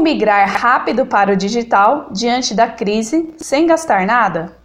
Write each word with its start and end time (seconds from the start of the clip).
Migrar 0.00 0.48
rápido 0.48 1.04
para 1.04 1.34
o 1.34 1.36
digital 1.36 2.08
diante 2.10 2.54
da 2.54 2.66
crise 2.66 3.34
sem 3.36 3.66
gastar 3.66 4.06
nada? 4.06 4.56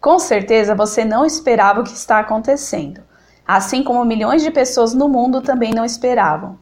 Com 0.00 0.18
certeza 0.18 0.74
você 0.74 1.04
não 1.04 1.26
esperava 1.26 1.82
o 1.82 1.84
que 1.84 1.92
está 1.92 2.18
acontecendo, 2.18 3.02
assim 3.46 3.84
como 3.84 4.02
milhões 4.06 4.42
de 4.42 4.50
pessoas 4.50 4.94
no 4.94 5.06
mundo 5.06 5.42
também 5.42 5.74
não 5.74 5.84
esperavam. 5.84 6.58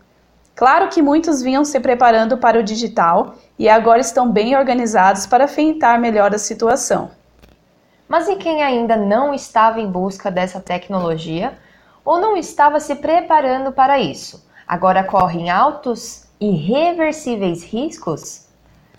Claro 0.57 0.89
que 0.89 1.01
muitos 1.01 1.41
vinham 1.41 1.65
se 1.65 1.79
preparando 1.79 2.37
para 2.39 2.59
o 2.59 2.63
digital 2.63 3.37
e 3.57 3.69
agora 3.69 4.01
estão 4.01 4.33
bem 4.33 4.57
organizados 4.57 5.25
para 5.25 5.45
enfrentar 5.45 6.01
melhor 6.01 6.35
a 6.35 6.39
situação. 6.39 7.13
Mas 8.09 8.27
e 8.27 8.35
quem 8.35 8.65
ainda 8.65 8.97
não 8.97 9.33
estava 9.33 9.81
em 9.81 9.89
busca 9.89 10.29
dessa 10.29 10.59
tecnologia 10.59 11.57
ou 12.05 12.19
não 12.19 12.37
estava 12.37 12.81
se 12.81 12.97
preparando 12.97 13.71
para 13.71 14.01
isso? 14.01 14.45
Agora 14.67 15.05
correm 15.05 15.51
altos 15.51 16.26
irreversíveis 16.41 17.65
riscos? 17.65 18.47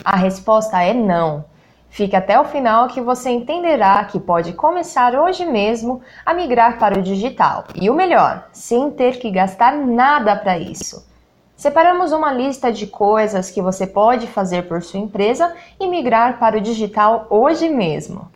A 0.04 0.16
resposta 0.16 0.82
é 0.82 0.94
não. 0.94 1.46
Fique 1.90 2.16
até 2.16 2.40
o 2.40 2.46
final 2.46 2.88
que 2.88 3.02
você 3.02 3.30
entenderá 3.30 4.04
que 4.06 4.20
pode 4.20 4.54
começar 4.54 5.16
hoje 5.16 5.46
mesmo 5.46 6.02
a 6.26 6.34
migrar 6.34 6.78
para 6.78 7.00
o 7.00 7.02
digital. 7.02 7.66
E 7.76 7.90
o 7.90 7.94
melhor, 7.94 8.48
sem 8.52 8.92
ter 8.92 9.20
que 9.20 9.32
gastar 9.32 9.76
nada 9.76 10.36
para 10.36 10.60
isso. 10.60 11.08
Separamos 11.56 12.12
uma 12.12 12.32
lista 12.32 12.72
de 12.72 12.86
coisas 12.86 13.50
que 13.50 13.64
você 13.64 13.88
pode 13.88 14.28
fazer 14.28 14.68
por 14.68 14.84
sua 14.84 15.00
empresa 15.00 15.56
e 15.80 15.88
migrar 15.88 16.38
para 16.38 16.58
o 16.58 16.62
digital 16.62 17.26
hoje 17.32 17.68
mesmo. 17.68 18.30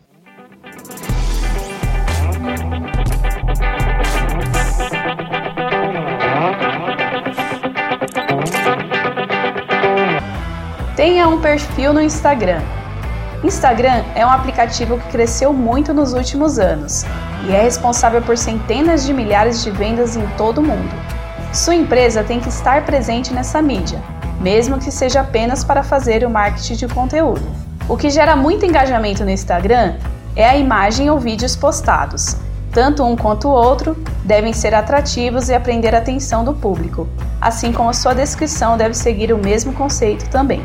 Tenha 11.02 11.26
um 11.26 11.40
perfil 11.40 11.92
no 11.92 12.00
Instagram. 12.00 12.62
Instagram 13.42 14.04
é 14.14 14.24
um 14.24 14.30
aplicativo 14.30 14.96
que 14.98 15.08
cresceu 15.08 15.52
muito 15.52 15.92
nos 15.92 16.12
últimos 16.12 16.60
anos 16.60 17.04
e 17.44 17.50
é 17.50 17.60
responsável 17.60 18.22
por 18.22 18.38
centenas 18.38 19.04
de 19.04 19.12
milhares 19.12 19.64
de 19.64 19.70
vendas 19.72 20.14
em 20.14 20.24
todo 20.36 20.58
o 20.58 20.62
mundo. 20.62 20.94
Sua 21.52 21.74
empresa 21.74 22.22
tem 22.22 22.38
que 22.38 22.48
estar 22.48 22.84
presente 22.84 23.34
nessa 23.34 23.60
mídia, 23.60 24.00
mesmo 24.40 24.78
que 24.78 24.92
seja 24.92 25.22
apenas 25.22 25.64
para 25.64 25.82
fazer 25.82 26.24
o 26.24 26.30
marketing 26.30 26.74
de 26.74 26.86
conteúdo. 26.86 27.42
O 27.88 27.96
que 27.96 28.08
gera 28.08 28.36
muito 28.36 28.64
engajamento 28.64 29.24
no 29.24 29.30
Instagram 29.32 29.96
é 30.36 30.48
a 30.48 30.56
imagem 30.56 31.10
ou 31.10 31.18
vídeos 31.18 31.56
postados. 31.56 32.36
Tanto 32.70 33.04
um 33.04 33.16
quanto 33.16 33.48
o 33.48 33.52
outro 33.52 33.96
devem 34.24 34.52
ser 34.52 34.72
atrativos 34.72 35.48
e 35.48 35.54
aprender 35.54 35.96
a 35.96 35.98
atenção 35.98 36.44
do 36.44 36.54
público, 36.54 37.08
assim 37.40 37.72
como 37.72 37.90
a 37.90 37.92
sua 37.92 38.14
descrição 38.14 38.76
deve 38.76 38.94
seguir 38.94 39.32
o 39.32 39.36
mesmo 39.36 39.72
conceito 39.72 40.30
também. 40.30 40.64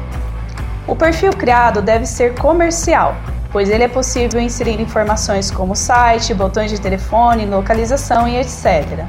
O 0.87 0.95
perfil 0.95 1.33
criado 1.33 1.81
deve 1.81 2.05
ser 2.05 2.33
comercial, 2.35 3.13
pois 3.51 3.69
ele 3.69 3.83
é 3.83 3.89
possível 3.89 4.39
inserir 4.39 4.79
informações 4.79 5.51
como 5.51 5.75
site, 5.75 6.33
botões 6.33 6.71
de 6.71 6.79
telefone, 6.79 7.45
localização 7.45 8.25
e 8.25 8.37
etc. 8.37 9.05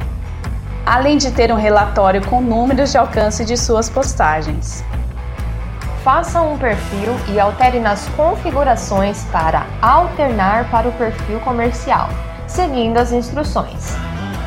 Além 0.84 1.16
de 1.16 1.30
ter 1.30 1.52
um 1.52 1.56
relatório 1.56 2.20
com 2.26 2.40
números 2.40 2.90
de 2.90 2.98
alcance 2.98 3.44
de 3.44 3.56
suas 3.56 3.88
postagens. 3.88 4.84
Faça 6.02 6.42
um 6.42 6.58
perfil 6.58 7.14
e 7.28 7.38
altere 7.38 7.78
nas 7.78 8.08
configurações 8.08 9.22
para 9.30 9.64
alternar 9.80 10.68
para 10.72 10.88
o 10.88 10.92
perfil 10.92 11.38
comercial, 11.40 12.08
seguindo 12.48 12.98
as 12.98 13.12
instruções. 13.12 13.94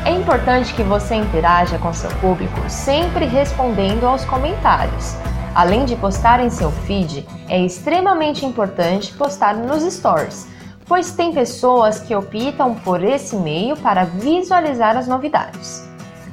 É 0.04 0.10
importante 0.10 0.74
que 0.74 0.82
você 0.82 1.14
interaja 1.14 1.78
com 1.78 1.94
seu 1.94 2.10
público 2.16 2.60
sempre 2.68 3.24
respondendo 3.24 4.04
aos 4.04 4.22
comentários 4.26 5.16
Além 5.54 5.84
de 5.84 5.94
postar 5.96 6.40
em 6.40 6.48
seu 6.48 6.70
feed, 6.70 7.28
é 7.46 7.60
extremamente 7.60 8.46
importante 8.46 9.12
postar 9.12 9.54
nos 9.54 9.82
stories, 9.82 10.48
pois 10.86 11.12
tem 11.12 11.30
pessoas 11.30 12.00
que 12.00 12.14
optam 12.14 12.74
por 12.76 13.04
esse 13.04 13.36
meio 13.36 13.76
para 13.76 14.04
visualizar 14.04 14.96
as 14.96 15.06
novidades. 15.06 15.86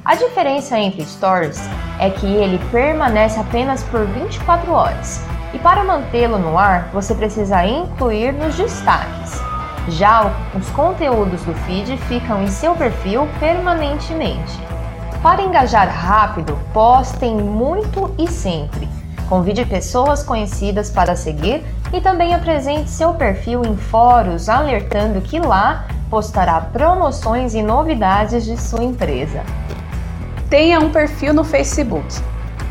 A 0.06 0.16
diferença 0.16 0.80
entre 0.80 1.06
stories 1.06 1.60
é 2.00 2.10
que 2.10 2.26
ele 2.26 2.58
permanece 2.72 3.38
apenas 3.38 3.84
por 3.84 4.06
24 4.06 4.72
horas, 4.72 5.22
e 5.54 5.60
para 5.60 5.84
mantê-lo 5.84 6.40
no 6.40 6.58
ar, 6.58 6.90
você 6.94 7.14
precisa 7.14 7.66
incluir 7.66 8.32
nos 8.32 8.56
destaques. 8.56 9.38
Já 9.90 10.32
os 10.56 10.70
conteúdos 10.70 11.44
do 11.44 11.54
feed 11.66 11.98
ficam 12.08 12.44
em 12.44 12.48
seu 12.48 12.74
perfil 12.74 13.28
permanentemente. 13.38 14.58
Para 15.22 15.42
engajar 15.42 15.90
rápido, 15.90 16.58
postem 16.74 17.36
muito 17.36 18.16
e 18.18 18.26
sempre 18.26 18.88
Convide 19.30 19.64
pessoas 19.64 20.24
conhecidas 20.24 20.90
para 20.90 21.16
seguir 21.16 21.64
e 21.94 22.02
também 22.02 22.34
apresente 22.34 22.90
seu 22.90 23.14
perfil 23.14 23.64
em 23.64 23.78
fóruns, 23.78 24.50
alertando 24.50 25.22
que 25.22 25.40
lá 25.40 25.86
postará 26.10 26.60
promoções 26.60 27.54
e 27.54 27.62
novidades 27.62 28.44
de 28.44 28.60
sua 28.60 28.84
empresa. 28.84 29.44
Tenha 30.50 30.80
um 30.80 30.92
perfil 30.92 31.32
no 31.32 31.44
Facebook. 31.44 32.08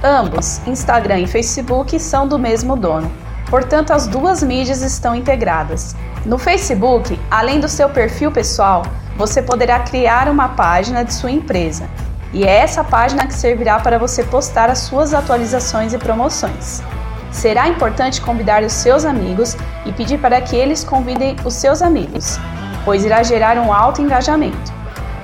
Ambos, 0.03 0.61
Instagram 0.67 1.21
e 1.21 1.27
Facebook, 1.29 1.99
são 2.01 2.27
do 2.27 2.37
mesmo 2.37 2.77
dono. 2.77 3.09
Portanto, 3.49 3.93
as 3.93 4.09
duas 4.09 4.43
mídias 4.43 4.83
estão 4.83 5.15
integradas. 5.15 5.95
No 6.27 6.39
Facebook, 6.39 7.19
além 7.31 7.61
do 7.61 7.69
seu 7.69 7.89
perfil 7.89 8.33
pessoal, 8.33 8.83
você 9.17 9.41
poderá 9.41 9.79
criar 9.79 10.29
uma 10.29 10.49
página 10.49 11.05
de 11.05 11.15
sua 11.15 11.31
empresa 11.31 11.89
e 12.33 12.45
é 12.45 12.59
essa 12.59 12.85
página 12.85 13.27
que 13.27 13.35
servirá 13.35 13.81
para 13.81 13.99
você 13.99 14.23
postar 14.23 14.69
as 14.69 14.79
suas 14.81 15.15
atualizações 15.15 15.93
e 15.93 15.99
promoções. 15.99 16.83
Será 17.31 17.69
importante 17.69 18.21
convidar 18.21 18.63
os 18.63 18.73
seus 18.73 19.05
amigos 19.05 19.57
e 19.87 19.93
pedir 19.93 20.19
para 20.19 20.41
que 20.41 20.57
eles 20.57 20.85
convidem 20.85 21.37
os 21.45 21.55
seus 21.55 21.83
amigos, 21.83 22.39
pois 22.85 23.05
irá 23.05 23.23
gerar 23.23 23.59
um 23.59 23.73
alto 23.73 24.03
engajamento. 24.03 24.73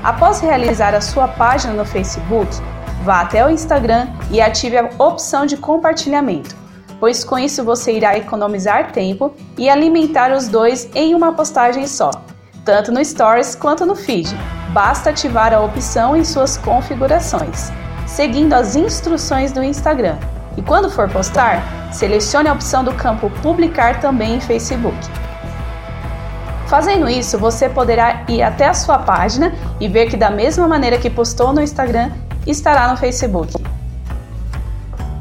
Após 0.02 0.40
realizar 0.40 0.94
a 0.94 1.00
sua 1.00 1.26
página 1.26 1.72
no 1.72 1.84
Facebook, 1.84 2.50
vá 3.02 3.22
até 3.22 3.44
o 3.44 3.50
Instagram 3.50 4.08
e 4.30 4.40
ative 4.40 4.76
a 4.76 4.90
opção 4.98 5.46
de 5.46 5.56
compartilhamento, 5.56 6.54
pois 7.00 7.24
com 7.24 7.38
isso 7.38 7.64
você 7.64 7.92
irá 7.92 8.16
economizar 8.16 8.92
tempo 8.92 9.34
e 9.56 9.68
alimentar 9.68 10.30
os 10.32 10.46
dois 10.46 10.88
em 10.94 11.14
uma 11.14 11.32
postagem 11.32 11.86
só, 11.86 12.10
tanto 12.64 12.92
no 12.92 13.02
Stories 13.02 13.54
quanto 13.54 13.86
no 13.86 13.94
feed 13.94 14.34
basta 14.74 15.10
ativar 15.10 15.54
a 15.54 15.60
opção 15.60 16.16
em 16.16 16.24
suas 16.24 16.56
configurações, 16.56 17.70
seguindo 18.08 18.52
as 18.54 18.74
instruções 18.74 19.52
do 19.52 19.62
Instagram. 19.62 20.16
E 20.56 20.62
quando 20.62 20.90
for 20.90 21.08
postar, 21.08 21.62
selecione 21.92 22.48
a 22.48 22.52
opção 22.52 22.82
do 22.82 22.92
campo 22.92 23.30
Publicar 23.40 24.00
também 24.00 24.34
em 24.34 24.40
Facebook. 24.40 24.98
Fazendo 26.66 27.08
isso, 27.08 27.38
você 27.38 27.68
poderá 27.68 28.24
ir 28.26 28.42
até 28.42 28.66
a 28.66 28.74
sua 28.74 28.98
página 28.98 29.54
e 29.78 29.86
ver 29.86 30.06
que, 30.06 30.16
da 30.16 30.28
mesma 30.28 30.66
maneira 30.66 30.98
que 30.98 31.08
postou 31.08 31.52
no 31.52 31.62
Instagram, 31.62 32.10
estará 32.44 32.88
no 32.88 32.96
Facebook. 32.96 33.54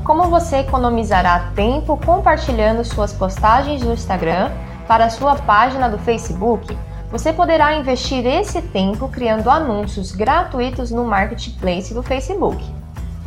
Como 0.03 0.23
você 0.29 0.57
economizará 0.57 1.51
tempo 1.55 1.95
compartilhando 2.03 2.83
suas 2.83 3.13
postagens 3.13 3.83
no 3.83 3.93
Instagram 3.93 4.49
para 4.87 5.05
a 5.05 5.09
sua 5.11 5.35
página 5.35 5.87
do 5.87 5.99
Facebook? 5.99 6.75
Você 7.13 7.31
poderá 7.31 7.75
investir 7.75 8.25
esse 8.25 8.59
tempo 8.59 9.07
criando 9.07 9.47
anúncios 9.47 10.11
gratuitos 10.11 10.89
no 10.89 11.05
marketplace 11.05 11.93
do 11.93 12.01
Facebook. 12.01 12.65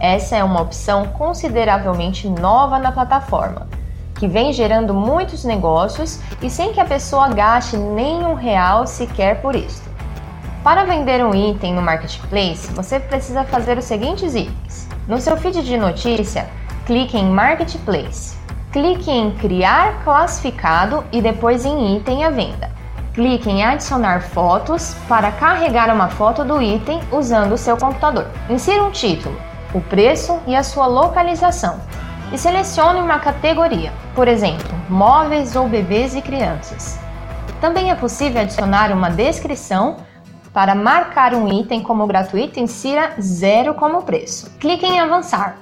Essa 0.01 0.35
é 0.35 0.43
uma 0.43 0.61
opção 0.61 1.07
consideravelmente 1.13 2.29
nova 2.29 2.81
na 2.81 2.91
plataforma, 2.91 3.69
que 4.17 4.27
vem 4.27 4.53
gerando 4.53 4.93
muitos 4.93 5.45
negócios 5.45 6.19
e 6.43 6.51
sem 6.51 6.73
que 6.73 6.81
a 6.81 6.85
pessoa 6.85 7.29
gaste 7.29 7.77
nenhum 7.77 8.35
real 8.35 8.89
sequer 8.89 9.41
por 9.41 9.55
isso. 9.55 9.85
Para 10.65 10.83
vender 10.83 11.25
um 11.25 11.33
item 11.33 11.73
no 11.73 11.81
marketplace, 11.81 12.67
você 12.73 12.99
precisa 12.99 13.45
fazer 13.45 13.79
os 13.79 13.85
seguintes 13.85 14.35
itens. 14.35 14.89
No 15.07 15.21
seu 15.21 15.37
feed 15.37 15.63
de 15.63 15.77
notícia, 15.77 16.49
clique 16.87 17.17
em 17.17 17.31
Marketplace. 17.31 18.37
Clique 18.73 19.13
em 19.13 19.31
Criar 19.37 20.03
classificado 20.03 21.05
e 21.13 21.23
depois 21.23 21.65
em 21.65 21.97
Item 21.97 22.25
à 22.25 22.31
venda. 22.31 22.76
Clique 23.17 23.49
em 23.49 23.65
adicionar 23.65 24.21
fotos 24.21 24.95
para 25.09 25.33
carregar 25.33 25.89
uma 25.89 26.07
foto 26.07 26.45
do 26.45 26.61
item 26.61 27.01
usando 27.11 27.53
o 27.53 27.57
seu 27.57 27.75
computador. 27.75 28.27
Insira 28.51 28.85
um 28.85 28.91
título, 28.91 29.41
o 29.73 29.81
preço 29.81 30.39
e 30.47 30.55
a 30.55 30.63
sua 30.63 30.87
localização. 30.87 31.81
E 32.31 32.37
selecione 32.37 33.01
uma 33.01 33.19
categoria, 33.19 33.91
por 34.15 34.29
exemplo, 34.29 34.69
móveis 34.91 35.57
ou 35.57 35.67
bebês 35.67 36.15
e 36.15 36.21
crianças. 36.21 37.01
Também 37.59 37.91
é 37.91 37.95
possível 37.95 38.43
adicionar 38.43 38.93
uma 38.93 39.09
descrição 39.09 39.97
para 40.53 40.75
marcar 40.75 41.33
um 41.33 41.51
item 41.51 41.83
como 41.83 42.07
gratuito, 42.07 42.61
insira 42.61 43.13
zero 43.19 43.73
como 43.73 44.03
preço. 44.03 44.51
Clique 44.61 44.85
em 44.85 45.01
avançar. 45.01 45.57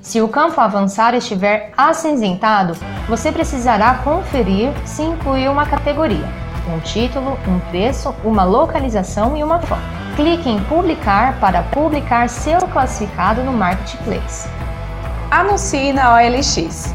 Se 0.00 0.20
o 0.20 0.28
campo 0.28 0.60
avançar 0.60 1.12
estiver 1.12 1.72
acinzentado, 1.76 2.76
você 3.08 3.32
precisará 3.32 3.94
conferir 4.04 4.70
se 4.86 5.02
incluiu 5.02 5.50
uma 5.50 5.66
categoria 5.66 6.43
um 6.68 6.78
título, 6.80 7.38
um 7.46 7.58
preço, 7.70 8.14
uma 8.24 8.44
localização 8.44 9.36
e 9.36 9.42
uma 9.42 9.58
foto. 9.60 9.82
Clique 10.16 10.48
em 10.48 10.62
Publicar 10.64 11.38
para 11.40 11.62
publicar 11.62 12.28
seu 12.28 12.60
classificado 12.68 13.42
no 13.42 13.52
Marketplace. 13.52 14.48
Anuncie 15.30 15.92
na 15.92 16.14
OLX. 16.14 16.94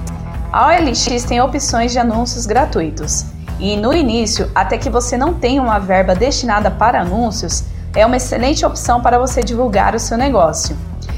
A 0.51 0.67
OLX 0.67 1.23
tem 1.25 1.41
opções 1.41 1.91
de 1.91 1.99
anúncios 1.99 2.45
gratuitos. 2.45 3.25
E 3.59 3.75
no 3.75 3.93
início, 3.93 4.49
até 4.55 4.77
que 4.77 4.89
você 4.89 5.17
não 5.17 5.33
tenha 5.33 5.61
uma 5.61 5.79
verba 5.79 6.15
destinada 6.15 6.71
para 6.71 7.01
anúncios, 7.01 7.65
é 7.93 8.05
uma 8.05 8.17
excelente 8.17 8.65
opção 8.65 9.01
para 9.01 9.19
você 9.19 9.43
divulgar 9.43 9.93
o 9.93 9.99
seu 9.99 10.17
negócio 10.17 10.77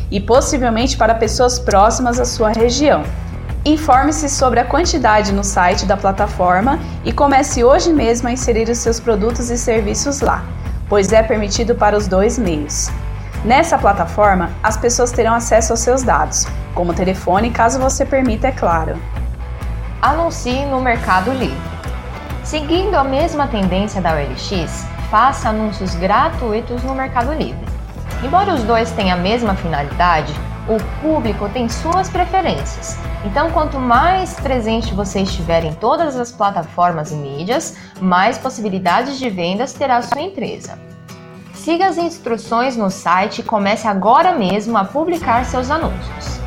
e 0.09 0.19
possivelmente 0.19 0.97
para 0.97 1.13
pessoas 1.13 1.59
próximas 1.59 2.19
à 2.19 2.25
sua 2.25 2.49
região. 2.49 3.03
Informe-se 3.63 4.27
sobre 4.27 4.59
a 4.59 4.65
quantidade 4.65 5.31
no 5.31 5.43
site 5.43 5.85
da 5.85 5.95
plataforma 5.95 6.79
e 7.05 7.13
comece 7.13 7.63
hoje 7.63 7.93
mesmo 7.93 8.27
a 8.27 8.31
inserir 8.31 8.67
os 8.67 8.79
seus 8.79 8.99
produtos 8.99 9.51
e 9.51 9.57
serviços 9.57 10.19
lá, 10.19 10.43
pois 10.89 11.13
é 11.13 11.21
permitido 11.21 11.75
para 11.75 11.95
os 11.95 12.07
dois 12.07 12.39
meios. 12.39 12.89
Nessa 13.45 13.77
plataforma, 13.77 14.49
as 14.63 14.77
pessoas 14.77 15.11
terão 15.11 15.35
acesso 15.35 15.73
aos 15.73 15.79
seus 15.79 16.01
dados, 16.01 16.47
como 16.73 16.91
telefone, 16.91 17.51
caso 17.51 17.79
você 17.79 18.03
permita, 18.03 18.47
é 18.47 18.51
claro. 18.51 18.99
Anuncie 20.01 20.65
no 20.65 20.81
Mercado 20.81 21.31
Livre. 21.31 21.55
Seguindo 22.43 22.95
a 22.95 23.03
mesma 23.03 23.47
tendência 23.47 24.01
da 24.01 24.15
OLX, 24.15 24.87
faça 25.11 25.49
anúncios 25.49 25.93
gratuitos 25.93 26.81
no 26.81 26.95
Mercado 26.95 27.31
Livre. 27.31 27.63
Embora 28.23 28.55
os 28.55 28.63
dois 28.63 28.89
tenham 28.89 29.19
a 29.19 29.21
mesma 29.21 29.53
finalidade, 29.53 30.33
o 30.67 30.77
público 31.01 31.49
tem 31.49 31.67
suas 31.67 32.09
preferências. 32.09 32.97
Então, 33.25 33.51
quanto 33.51 33.79
mais 33.79 34.33
presente 34.35 34.93
você 34.93 35.21
estiver 35.21 35.63
em 35.63 35.73
todas 35.73 36.15
as 36.15 36.31
plataformas 36.31 37.11
e 37.11 37.15
mídias, 37.15 37.77
mais 37.99 38.37
possibilidades 38.37 39.17
de 39.17 39.29
vendas 39.29 39.73
terá 39.73 40.01
sua 40.01 40.21
empresa. 40.21 40.77
Siga 41.53 41.87
as 41.87 41.97
instruções 41.97 42.75
no 42.75 42.89
site 42.89 43.39
e 43.39 43.43
comece 43.43 43.87
agora 43.87 44.33
mesmo 44.33 44.77
a 44.77 44.83
publicar 44.83 45.45
seus 45.45 45.69
anúncios. 45.69 46.39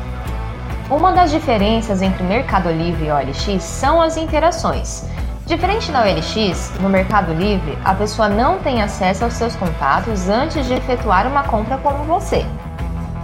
Uma 0.89 1.11
das 1.11 1.31
diferenças 1.31 2.01
entre 2.01 2.23
Mercado 2.23 2.69
Livre 2.69 3.07
e 3.07 3.11
OLX 3.11 3.63
são 3.63 4.01
as 4.01 4.17
interações. 4.17 5.05
Diferente 5.45 5.91
da 5.91 6.01
OLX, 6.01 6.73
no 6.81 6.89
Mercado 6.89 7.33
Livre, 7.33 7.77
a 7.83 7.93
pessoa 7.93 8.27
não 8.27 8.59
tem 8.59 8.81
acesso 8.81 9.23
aos 9.23 9.33
seus 9.33 9.55
contatos 9.55 10.27
antes 10.27 10.65
de 10.65 10.73
efetuar 10.73 11.27
uma 11.27 11.43
compra 11.43 11.77
como 11.77 12.03
você. 12.03 12.45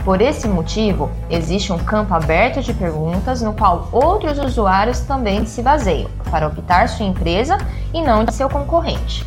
Por 0.03 0.19
esse 0.19 0.47
motivo, 0.47 1.11
existe 1.29 1.71
um 1.71 1.77
campo 1.77 2.13
aberto 2.15 2.59
de 2.61 2.73
perguntas 2.73 3.41
no 3.41 3.53
qual 3.53 3.87
outros 3.91 4.39
usuários 4.39 5.01
também 5.01 5.45
se 5.45 5.61
baseiam 5.61 6.09
para 6.31 6.47
optar 6.47 6.89
sua 6.89 7.05
empresa 7.05 7.57
e 7.93 8.01
não 8.01 8.25
seu 8.31 8.49
concorrente. 8.49 9.23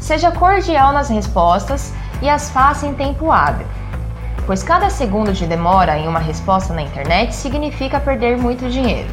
Seja 0.00 0.32
cordial 0.32 0.92
nas 0.92 1.10
respostas 1.10 1.92
e 2.22 2.30
as 2.30 2.50
faça 2.50 2.86
em 2.86 2.94
tempo 2.94 3.30
hábil, 3.30 3.66
pois 4.46 4.62
cada 4.62 4.88
segundo 4.88 5.34
de 5.34 5.46
demora 5.46 5.98
em 5.98 6.08
uma 6.08 6.18
resposta 6.18 6.72
na 6.72 6.80
internet 6.80 7.34
significa 7.34 8.00
perder 8.00 8.38
muito 8.38 8.70
dinheiro. 8.70 9.10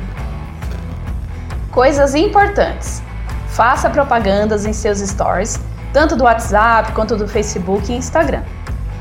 Coisas 1.70 2.16
importantes: 2.16 3.04
faça 3.50 3.90
propagandas 3.90 4.66
em 4.66 4.72
seus 4.72 5.00
stories, 5.00 5.60
tanto 5.92 6.16
do 6.16 6.24
WhatsApp 6.24 6.94
quanto 6.94 7.18
do 7.18 7.28
Facebook 7.28 7.92
e 7.92 7.98
Instagram. 7.98 8.44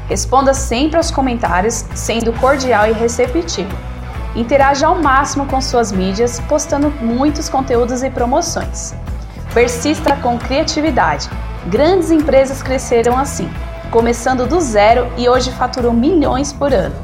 Responda 0.09 0.55
sempre 0.55 0.97
aos 0.97 1.11
comentários, 1.11 1.85
sendo 1.95 2.33
cordial 2.35 2.87
e 2.89 2.93
receptivo. 2.93 3.77
Interaja 4.35 4.87
ao 4.87 5.03
máximo 5.03 5.47
com 5.47 5.61
suas 5.61 5.93
mídias, 5.93 6.41
postando 6.49 6.91
muitos 7.03 7.49
conteúdos 7.49 8.03
e 8.03 8.09
promoções. 8.09 8.95
Persista 9.53 10.17
com 10.17 10.39
criatividade. 10.39 11.29
Grandes 11.67 12.11
empresas 12.11 12.63
cresceram 12.63 13.19
assim, 13.19 13.51
começando 13.91 14.47
do 14.47 14.61
zero 14.61 15.13
e 15.17 15.29
hoje 15.29 15.51
faturam 15.53 15.93
milhões 15.93 16.53
por 16.53 16.73
ano. 16.73 16.95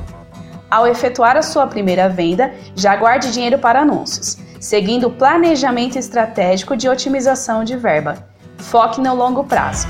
Ao 0.71 0.87
efetuar 0.87 1.37
a 1.37 1.43
sua 1.43 1.67
primeira 1.67 2.09
venda, 2.09 2.55
já 2.75 2.97
guarde 2.97 3.33
dinheiro 3.33 3.59
para 3.59 3.83
anúncios, 3.83 4.39
seguindo 4.59 5.09
o 5.09 5.13
planejamento 5.13 5.99
estratégico 5.99 6.77
de 6.77 6.89
otimização 6.89 7.65
de 7.65 7.77
verba. 7.77 8.17
Foque 8.57 9.01
no 9.01 9.15
longo 9.15 9.45
prazo. 9.45 9.87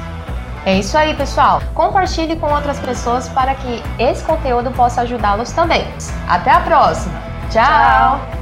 É 0.66 0.78
isso 0.78 0.96
aí, 0.96 1.14
pessoal. 1.14 1.60
Compartilhe 1.74 2.36
com 2.36 2.50
outras 2.52 2.78
pessoas 2.80 3.28
para 3.28 3.54
que 3.54 3.82
esse 3.98 4.24
conteúdo 4.24 4.70
possa 4.70 5.02
ajudá-los 5.02 5.52
também. 5.52 5.86
Até 6.26 6.50
a 6.50 6.60
próxima. 6.60 7.14
Tchau. 7.50 7.62
Tchau. 7.62 8.33